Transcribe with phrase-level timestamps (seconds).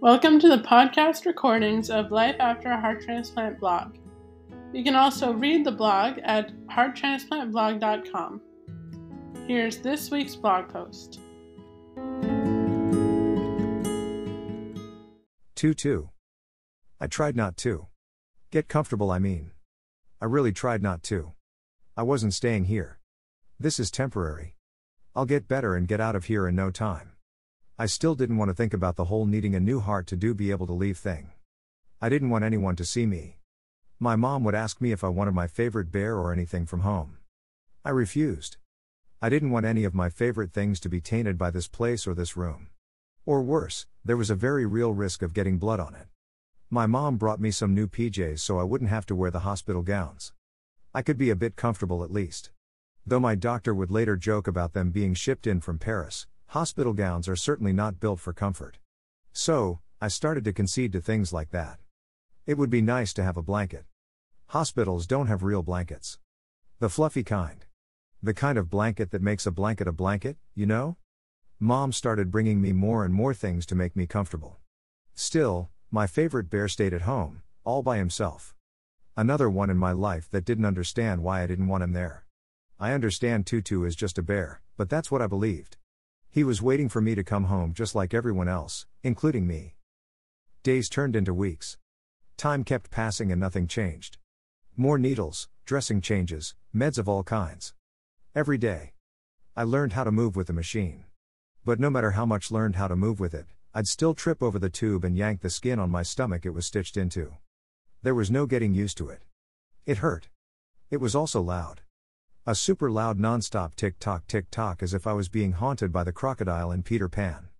[0.00, 3.98] Welcome to the podcast recordings of Life After a Heart Transplant blog.
[4.72, 8.40] You can also read the blog at hearttransplantblog.com.
[9.46, 11.20] Here's this week's blog post.
[15.56, 16.08] 2 2.
[16.98, 17.88] I tried not to.
[18.50, 19.50] Get comfortable, I mean.
[20.18, 21.34] I really tried not to.
[21.94, 23.00] I wasn't staying here.
[23.58, 24.56] This is temporary.
[25.14, 27.12] I'll get better and get out of here in no time.
[27.80, 30.34] I still didn't want to think about the whole needing a new heart to do
[30.34, 31.30] be able to leave thing.
[31.98, 33.38] I didn't want anyone to see me.
[33.98, 37.16] My mom would ask me if I wanted my favorite bear or anything from home.
[37.82, 38.58] I refused.
[39.22, 42.12] I didn't want any of my favorite things to be tainted by this place or
[42.12, 42.68] this room.
[43.24, 46.08] Or worse, there was a very real risk of getting blood on it.
[46.68, 49.80] My mom brought me some new PJs so I wouldn't have to wear the hospital
[49.80, 50.34] gowns.
[50.94, 52.50] I could be a bit comfortable at least.
[53.06, 57.28] Though my doctor would later joke about them being shipped in from Paris, hospital gowns
[57.28, 58.76] are certainly not built for comfort.
[59.32, 61.78] So, I started to concede to things like that.
[62.44, 63.84] It would be nice to have a blanket.
[64.48, 66.18] Hospitals don't have real blankets.
[66.80, 67.66] The fluffy kind.
[68.20, 70.96] The kind of blanket that makes a blanket a blanket, you know?
[71.60, 74.58] Mom started bringing me more and more things to make me comfortable.
[75.14, 78.56] Still, my favorite bear stayed at home, all by himself.
[79.16, 82.24] Another one in my life that didn't understand why I didn't want him there.
[82.80, 85.76] I understand Tutu is just a bear, but that's what I believed.
[86.32, 89.74] He was waiting for me to come home just like everyone else, including me.
[90.62, 91.76] Days turned into weeks.
[92.36, 94.16] Time kept passing and nothing changed.
[94.76, 97.74] More needles, dressing changes, meds of all kinds.
[98.32, 98.92] Every day.
[99.56, 101.02] I learned how to move with the machine.
[101.64, 104.60] But no matter how much learned how to move with it, I'd still trip over
[104.60, 107.32] the tube and yank the skin on my stomach it was stitched into.
[108.02, 109.24] There was no getting used to it.
[109.84, 110.28] It hurt.
[110.90, 111.80] It was also loud.
[112.46, 116.72] A super loud non-stop tick-tock tick-tock as if I was being haunted by the crocodile
[116.72, 117.50] in Peter Pan.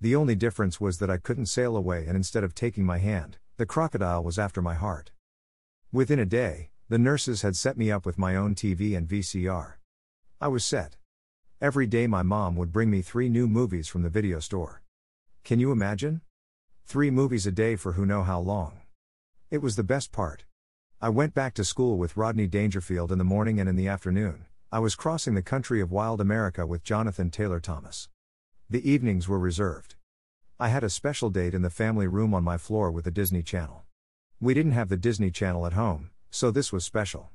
[0.00, 3.36] The only difference was that I couldn't sail away and instead of taking my hand,
[3.58, 5.12] the crocodile was after my heart.
[5.92, 9.74] Within a day, the nurses had set me up with my own TV and VCR.
[10.40, 10.96] I was set.
[11.60, 14.82] Every day my mom would bring me three new movies from the video store.
[15.44, 16.22] Can you imagine?
[16.86, 18.80] Three movies a day for who know how long.
[19.50, 20.46] It was the best part.
[21.04, 24.44] I went back to school with Rodney Dangerfield in the morning and in the afternoon,
[24.70, 28.08] I was crossing the country of wild America with Jonathan Taylor Thomas.
[28.70, 29.96] The evenings were reserved.
[30.60, 33.42] I had a special date in the family room on my floor with the Disney
[33.42, 33.82] Channel.
[34.40, 37.30] We didn't have the Disney Channel at home, so this was special.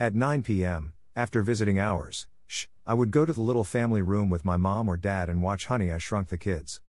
[0.00, 4.30] At 9 p.m., after visiting hours, shh, I would go to the little family room
[4.30, 6.80] with my mom or dad and watch Honey I Shrunk the Kids.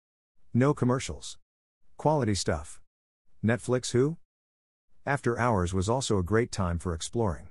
[0.54, 1.36] No commercials.
[1.96, 2.80] Quality stuff.
[3.44, 4.18] Netflix who?
[5.04, 7.48] After hours was also a great time for exploring.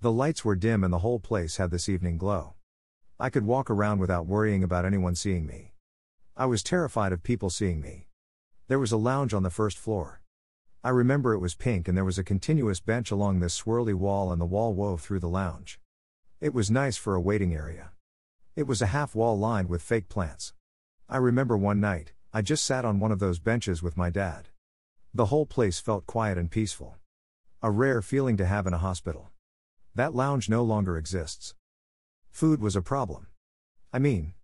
[0.00, 2.54] The lights were dim and the whole place had this evening glow.
[3.20, 5.74] I could walk around without worrying about anyone seeing me.
[6.34, 8.06] I was terrified of people seeing me.
[8.68, 10.22] There was a lounge on the first floor.
[10.82, 14.32] I remember it was pink and there was a continuous bench along this swirly wall
[14.32, 15.78] and the wall wove through the lounge.
[16.40, 17.90] It was nice for a waiting area.
[18.56, 20.54] It was a half wall lined with fake plants.
[21.06, 24.48] I remember one night, I just sat on one of those benches with my dad.
[25.14, 26.96] The whole place felt quiet and peaceful.
[27.62, 29.30] A rare feeling to have in a hospital.
[29.94, 31.54] That lounge no longer exists.
[32.30, 33.28] Food was a problem.
[33.92, 34.34] I mean,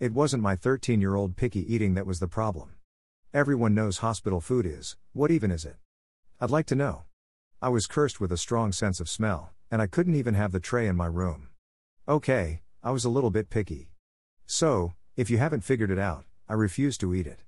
[0.00, 2.70] it wasn't my 13 year old picky eating that was the problem.
[3.34, 5.76] Everyone knows hospital food is, what even is it?
[6.40, 7.02] I'd like to know.
[7.60, 10.60] I was cursed with a strong sense of smell, and I couldn't even have the
[10.60, 11.48] tray in my room.
[12.08, 13.90] Okay, I was a little bit picky.
[14.46, 17.40] So, if you haven't figured it out, I refuse to eat it.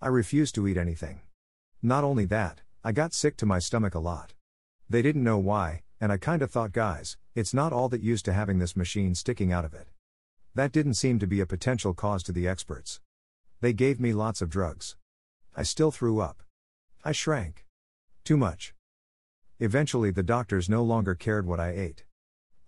[0.00, 1.20] I refuse to eat anything.
[1.84, 4.34] Not only that, I got sick to my stomach a lot.
[4.88, 8.32] They didn't know why, and I kinda thought, guys, it's not all that used to
[8.32, 9.88] having this machine sticking out of it.
[10.54, 13.00] That didn't seem to be a potential cause to the experts.
[13.60, 14.96] They gave me lots of drugs.
[15.56, 16.44] I still threw up.
[17.04, 17.66] I shrank.
[18.22, 18.74] Too much.
[19.58, 22.04] Eventually, the doctors no longer cared what I ate.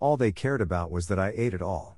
[0.01, 1.97] All they cared about was that I ate it all.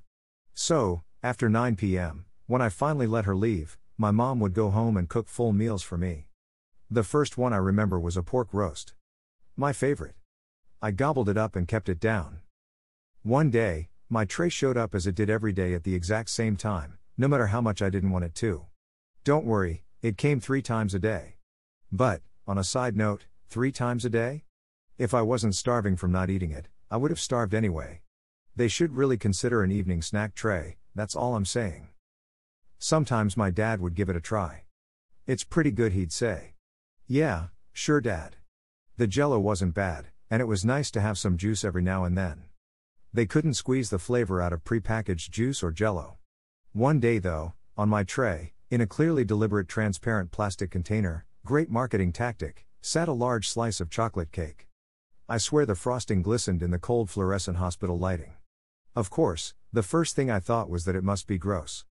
[0.54, 4.98] So, after 9 p.m., when I finally let her leave, my mom would go home
[4.98, 6.27] and cook full meals for me.
[6.90, 8.94] The first one I remember was a pork roast.
[9.58, 10.16] My favorite.
[10.82, 12.40] I gobbled it up and kept it down.
[13.24, 16.56] One day, my tray showed up as it did every day at the exact same
[16.56, 18.68] time, no matter how much I didn't want it to.
[19.26, 21.36] Don't worry, it came three times a day.
[21.92, 24.46] But, on a side note, three times a day?
[24.98, 28.00] If I wasn't starving from not eating it, I would have starved anyway.
[28.56, 31.90] They should really consider an evening snack tray, that's all I'm saying.
[32.80, 34.64] Sometimes my dad would give it a try.
[35.26, 36.54] It's pretty good, he'd say.
[37.10, 38.36] Yeah, sure, Dad.
[38.98, 42.18] The jello wasn't bad, and it was nice to have some juice every now and
[42.18, 42.44] then.
[43.14, 46.18] They couldn't squeeze the flavor out of prepackaged juice or jello.
[46.74, 52.12] One day, though, on my tray, In a clearly deliberate transparent plastic container, great marketing
[52.12, 54.68] tactic, sat a large slice of chocolate cake.
[55.30, 58.34] I swear the frosting glistened in the cold fluorescent hospital lighting.
[58.94, 61.86] Of course, the first thing I thought was that it must be gross.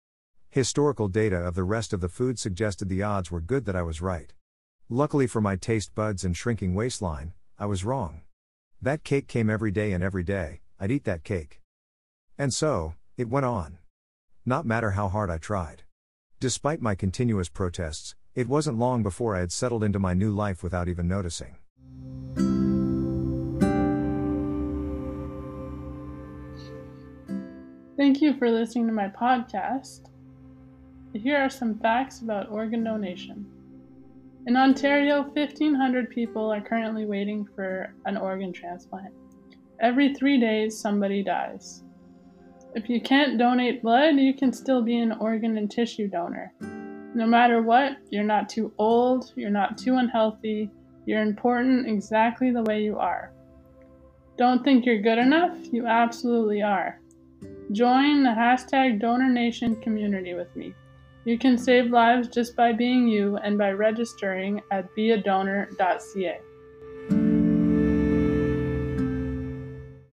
[0.49, 3.83] Historical data of the rest of the food suggested the odds were good that I
[3.83, 4.33] was right.
[4.95, 8.21] Luckily for my taste buds and shrinking waistline, I was wrong.
[8.79, 11.61] That cake came every day and every day, I'd eat that cake.
[12.37, 13.79] And so, it went on.
[14.45, 15.81] Not matter how hard I tried.
[16.39, 20.61] Despite my continuous protests, it wasn't long before I had settled into my new life
[20.61, 21.55] without even noticing.
[27.97, 30.11] Thank you for listening to my podcast.
[31.13, 33.62] Here are some facts about organ donation.
[34.45, 39.13] In Ontario, 1,500 people are currently waiting for an organ transplant.
[39.79, 41.83] Every three days, somebody dies.
[42.75, 46.51] If you can't donate blood, you can still be an organ and tissue donor.
[47.15, 50.69] No matter what, you're not too old, you're not too unhealthy,
[51.05, 53.31] you're important exactly the way you are.
[54.37, 55.55] Don't think you're good enough?
[55.71, 56.99] You absolutely are.
[57.71, 60.73] Join the hashtag DonorNation community with me.
[61.25, 66.41] You can save lives just by being you and by registering at beadonor.ca.